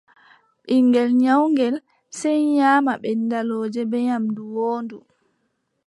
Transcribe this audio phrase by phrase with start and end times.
[0.65, 1.75] Ɓiŋngel nyawngel,
[2.19, 4.97] sey nyaama ɓenndalooje bee nyaamdu woondu.